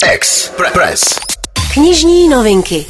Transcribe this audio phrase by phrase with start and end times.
[0.00, 1.00] Express.
[1.74, 2.86] Knižní novinky.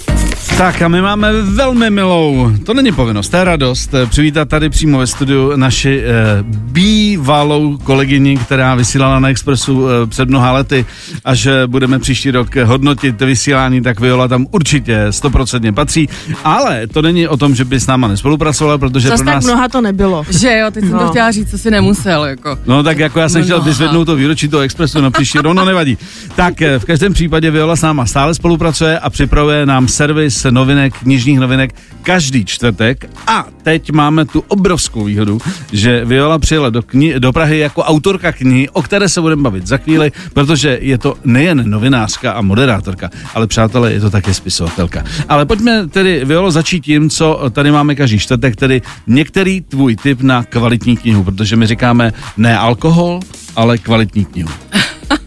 [0.58, 4.68] Tak a my máme velmi milou, to není povinnost, to je radost, eh, přivítat tady
[4.68, 6.12] přímo ve studiu naši eh,
[6.48, 10.86] bývalou kolegyni, která vysílala na Expressu eh, před mnoha lety,
[11.24, 16.08] až eh, budeme příští rok hodnotit vysílání, tak Viola tam určitě stoprocentně patří,
[16.44, 19.44] ale to není o tom, že by s náma nespolupracovala, protože Zas pro tak nás...
[19.44, 20.24] mnoha to nebylo.
[20.30, 21.08] Že jo, teď jsem to No.
[21.10, 22.58] chtěla říct, co si nemusel, jako.
[22.66, 25.38] No tak jako já jsem No, chtěl no, vyzvednout to výročí toho Expressu na příští
[25.38, 25.98] rok, no nevadí.
[26.36, 30.94] Tak eh, v každém případě Viola s náma stále spolupracuje a připravuje nám servis novinek,
[30.94, 35.38] knižních novinek každý čtvrtek a teď máme tu obrovskou výhodu,
[35.72, 39.66] že Viola přijela do, kni- do Prahy jako autorka knihy, o které se budeme bavit
[39.66, 45.04] za chvíli, protože je to nejen novinářka a moderátorka, ale přátelé, je to také spisovatelka.
[45.28, 50.20] Ale pojďme tedy, Violo, začít tím, co tady máme každý čtvrtek, tedy některý tvůj tip
[50.20, 53.20] na kvalitní knihu, protože my říkáme ne alkohol,
[53.56, 54.50] ale kvalitní knihu.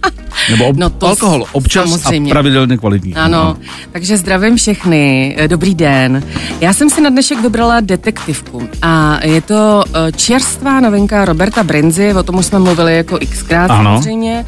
[0.52, 2.32] Nebo ob- No to alkohol občas samozřejmě.
[2.32, 3.16] a pravidelně kvalitní.
[3.16, 3.58] Ano,
[3.92, 6.24] takže zdravím všechny, eh, dobrý den.
[6.62, 12.14] Já jsem si na dnešek vybrala detektivku a je to eh, čerstvá novinka Roberta Brinzy,
[12.14, 13.84] o tom už jsme mluvili jako xkrát Ano.
[13.96, 14.46] samozřejmě.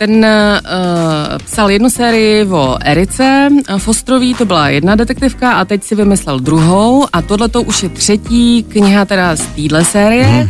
[0.00, 5.84] Ten uh, psal jednu sérii o Erice eh, Fostrový, to byla jedna detektivka a teď
[5.84, 10.24] si vymyslel druhou a tohle to už je třetí kniha teda z téhle série.
[10.24, 10.48] Hmm.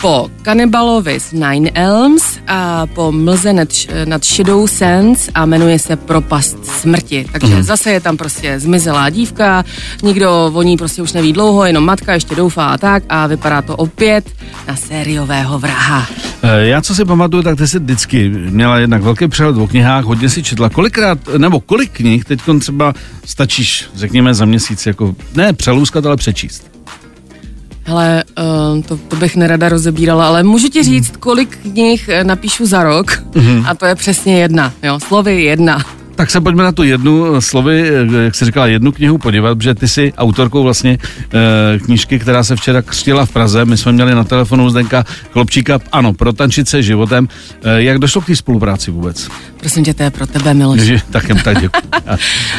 [0.00, 3.68] Po Kanibalovi z Nine Elms a po Mlze nad,
[4.04, 7.26] nad Shadow Sands a jmenuje se Propast smrti.
[7.32, 7.62] Takže hmm.
[7.62, 9.64] zase je tam prostě zmizelá dívka,
[10.02, 13.62] nikdo o ní prostě už neví dlouho, jenom matka ještě doufá a tak a vypadá
[13.62, 14.30] to opět
[14.68, 16.06] na sériového vraha.
[16.42, 20.04] Eh, Já, co si pamatuju, tak ty jsi vždycky měla jednak velký přehled o knihách,
[20.04, 20.68] hodně si četla.
[20.68, 26.70] Kolikrát, nebo kolik knih teď třeba stačíš, řekněme, za měsíc, jako ne přelůskat, ale přečíst?
[27.84, 28.24] Hele,
[28.74, 32.82] uh, to, to bych nerada rozebírala, ale můžu ti říct, kolik knih eh, napíšu za
[32.82, 33.22] rok
[33.68, 35.84] a to je přesně jedna, jo, slovy jedna.
[36.20, 39.54] Tak se pojďme na tu jednu eh, slovy, eh, jak jsi říkala, jednu knihu podívat,
[39.54, 40.98] protože ty jsi autorkou vlastně
[41.34, 43.64] eh, knížky, která se včera křtila v Praze.
[43.64, 47.28] My jsme měli na telefonu Zdenka Chlopčíka, ano, pro tančit se životem.
[47.64, 49.28] Eh, jak došlo k té spolupráci vůbec?
[49.60, 50.80] Prosím tě, to je pro tebe, Miloš.
[50.80, 51.80] Že, tak jen tak děkuji.
[52.06, 52.16] Já,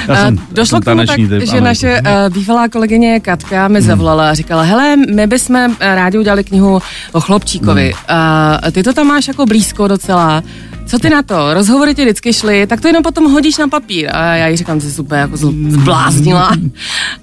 [0.08, 3.20] já jsem, Eh, Došlo já k tomu tak, typ, že ano, naše uh, bývalá kolegyně
[3.20, 6.82] Katka mi zavolala a říkala, hele, my bychom eh, rádi udělali knihu
[7.12, 7.94] o chlopčíkovi.
[8.08, 10.44] A ty to tam máš jako blízko docela.
[10.86, 11.54] Co ty na to?
[11.54, 14.10] Rozhovory ti vždycky šly, tak to jenom potom hodíš na papír.
[14.14, 16.52] A já jí říkám, že jsi super jako zl- zbláznila.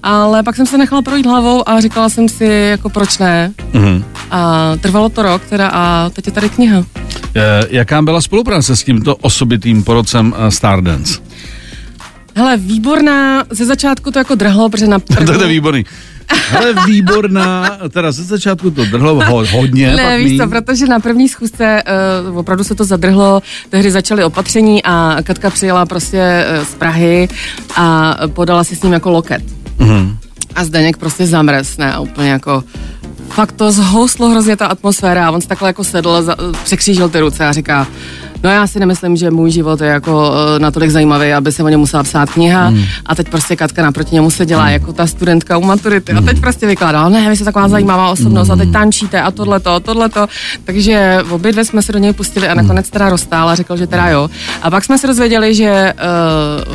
[0.02, 3.52] Ale pak jsem se nechala projít hlavou a říkala jsem si, jako proč ne.
[3.72, 4.04] Mhm.
[4.30, 6.84] A trvalo to rok teda a teď je tady kniha.
[7.34, 11.20] Eh, Jaká byla spolupráce s tímto osobitým porodcem eh, Stardance?
[12.34, 15.26] Hele, výborná, ze začátku to jako drhlo, protože na první...
[15.26, 15.84] to je výborný.
[16.56, 21.00] Ale výborná, teda ze začátku to drhlo ho, hodně, Ne, pak víš co, protože na
[21.00, 21.82] první schůzce
[22.28, 27.28] uh, opravdu se to zadrhlo, tehdy začaly opatření a Katka přijela prostě uh, z Prahy
[27.76, 29.42] a podala si s ním jako loket.
[29.78, 30.18] Mhm.
[30.54, 32.64] A Zdeněk prostě zamrz, ne, a úplně jako
[33.38, 35.26] fakt to zhoustlo hrozně ta atmosféra.
[35.26, 36.34] A on se takhle jako sedl,
[36.64, 37.86] překřížil ty ruce a říká,
[38.42, 41.68] no já si nemyslím, že můj život je jako uh, natolik zajímavý, aby se o
[41.68, 42.84] něm musela psát kniha Hmm.
[43.06, 46.40] a teď prostě Katka naproti němu se dělá jako ta studentka u maturity a teď
[46.40, 50.26] prostě vykládá, ne, vy jste taková zajímavá osobnost a teď tančíte a tohleto, a tohleto,
[50.64, 53.86] takže obě dvě jsme se do něj pustili a nakonec teda rozstál a řekl, že
[53.86, 54.30] teda jo.
[54.62, 55.92] A pak jsme se dozvěděli, že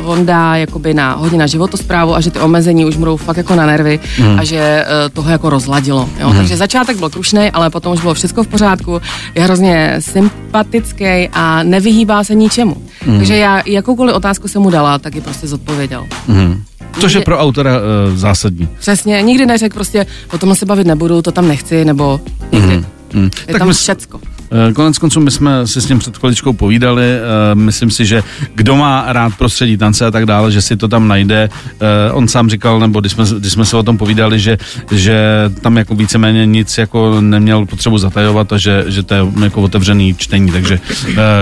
[0.00, 3.36] uh, on dá jakoby na hodně na životosprávu a že ty omezení už budou fakt
[3.36, 4.00] jako na nervy
[4.38, 6.08] a že uh, toho jako rozladilo.
[6.20, 6.32] Jo?
[6.36, 9.00] Takže začátek byl krušný, ale potom už bylo všechno v pořádku.
[9.34, 12.76] Je hrozně sympatický a nevyhýbá se ničemu.
[13.16, 16.06] Takže já jakoukoliv otázku jsem mu dala, tak ji prostě zodpověděl.
[16.28, 16.62] Mhm.
[17.00, 18.68] Což je pro autora uh, zásadní.
[18.78, 22.20] Přesně, nikdy neřekl prostě, o tomhle se bavit nebudu, to tam nechci, nebo
[22.52, 22.84] nikdy.
[23.12, 23.30] Mhm.
[23.46, 24.20] Je Tak tam my, všecko.
[24.54, 28.22] Eh, Konec konců my jsme si s ním před chviličkou povídali, eh, myslím si, že
[28.54, 31.48] kdo má rád prostředí tance a tak dále, že si to tam najde.
[31.80, 34.58] Eh, On sám říkal, nebo když jsme, když jsme se o tom povídali, že,
[34.92, 35.24] že
[35.60, 40.14] tam jako víceméně nic jako neměl potřebu zatajovat a že, že to je jako otevřený
[40.14, 40.80] čtení, takže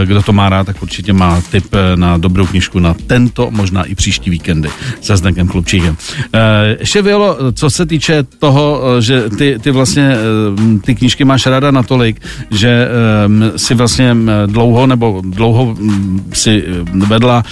[0.04, 3.94] kdo to má rád, tak určitě má tip na dobrou knižku na tento, možná i
[3.94, 4.68] příští víkendy
[5.00, 5.97] se Zdenkem Klubčíkem.
[6.80, 10.16] Ještě Violo, co se týče toho, že ty, ty vlastně
[10.84, 12.20] ty knížky máš ráda natolik,
[12.50, 12.88] že
[13.57, 17.43] si vlastně mm, dlouho nebo dlouho mm, si eh, vedla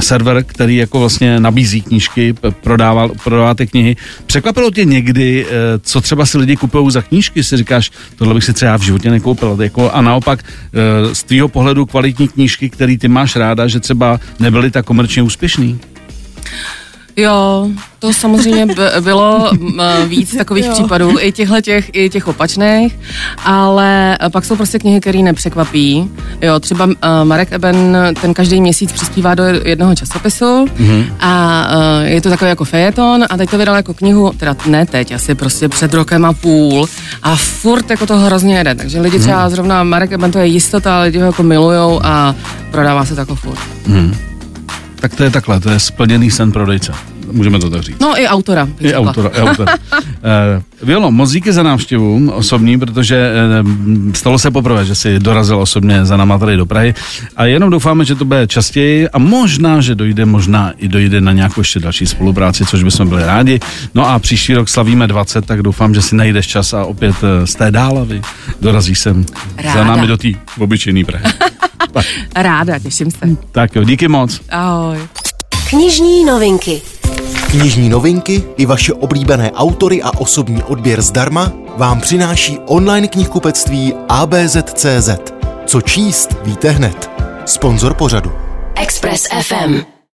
[0.00, 3.96] server, který jako vlastně nabízí knížky, prodával, prodává ty knihy.
[4.26, 5.50] Překvapilo tě někdy, eh,
[5.82, 7.44] co třeba si lidi kupují za knížky?
[7.44, 9.56] Si říkáš, tohle bych si třeba v životě nekoupil.
[9.60, 14.20] Jako, a naopak eh, z tvýho pohledu kvalitní knížky, který ty máš ráda, že třeba
[14.40, 15.78] nebyly tak komerčně úspěšný?
[17.16, 17.68] Jo,
[17.98, 18.66] to samozřejmě
[19.00, 19.50] bylo
[20.06, 20.72] víc takových jo.
[20.72, 22.98] případů, i těchhle těch, i těch opačných,
[23.44, 26.10] ale pak jsou prostě knihy, které nepřekvapí.
[26.42, 26.92] Jo, třeba uh,
[27.24, 31.12] Marek Eben, ten každý měsíc přispívá do jednoho časopisu mm-hmm.
[31.20, 34.86] a uh, je to takový jako fejeton a teď to vydal jako knihu, teda ne
[34.86, 36.88] teď, asi prostě před rokem a půl
[37.22, 39.22] a furt jako to hrozně jede, takže lidi mm-hmm.
[39.22, 42.34] třeba zrovna Marek Eben to je jistota, lidi ho jako milujou a
[42.70, 43.58] prodává se to jako furt.
[43.86, 44.31] Mm-hmm.
[45.02, 46.92] Tak to je takhle, to je splněný sen prodejce.
[47.32, 48.00] Můžeme to tak říct.
[48.00, 48.68] No i autora.
[48.80, 49.74] I autora, i autora.
[49.98, 53.30] uh, Violo, moc díky za návštěvu osobní, protože
[53.64, 56.94] uh, stalo se poprvé, že si dorazil osobně za náma tady do Prahy
[57.36, 61.32] a jenom doufáme, že to bude častěji a možná, že dojde, možná i dojde na
[61.32, 63.60] nějakou ještě další spolupráci, což bychom byli rádi.
[63.94, 67.28] No a příští rok slavíme 20, tak doufám, že si najdeš čas a opět uh,
[67.44, 68.22] z té dálavy
[68.60, 69.26] dorazíš sem
[69.56, 69.72] Ráda.
[69.72, 70.28] za námi do té
[70.58, 71.24] obyčejné Prahy.
[72.36, 73.18] Ráda, těším se.
[73.52, 74.40] Tak jo, díky moc.
[74.50, 74.98] Ahoj.
[75.70, 76.82] Knižní novinky.
[77.52, 85.10] Knižní novinky i vaše oblíbené autory a osobní odběr zdarma vám přináší online knihkupectví ABZ.cz.
[85.66, 87.10] Co číst, víte hned.
[87.46, 88.32] Sponzor pořadu.
[88.74, 89.91] Express FM.